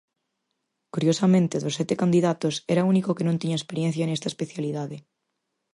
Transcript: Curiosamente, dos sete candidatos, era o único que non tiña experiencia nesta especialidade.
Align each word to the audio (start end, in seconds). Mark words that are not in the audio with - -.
Curiosamente, 0.93 1.55
dos 1.63 1.73
sete 1.79 1.95
candidatos, 2.01 2.55
era 2.73 2.85
o 2.85 2.89
único 2.93 3.15
que 3.17 3.25
non 3.27 3.39
tiña 3.41 3.59
experiencia 3.61 4.07
nesta 4.07 4.27
especialidade. 4.33 4.97